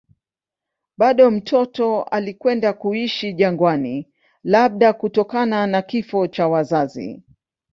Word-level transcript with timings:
Bado 0.97 1.31
mtoto 1.31 2.03
alikwenda 2.03 2.73
kuishi 2.73 3.33
jangwani, 3.33 4.07
labda 4.43 4.93
kutokana 4.93 5.67
na 5.67 5.81
kifo 5.81 6.27
cha 6.27 6.47
wazazi. 6.47 7.23